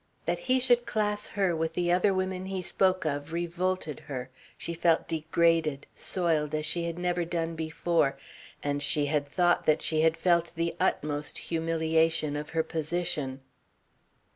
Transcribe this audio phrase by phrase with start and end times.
[0.25, 4.73] That he should class her with the other women he spoke of revolted her, she
[4.73, 8.17] felt degraded, soiled as she had never done before,
[8.63, 13.41] and she had thought that she had felt the utmost humiliation of her position.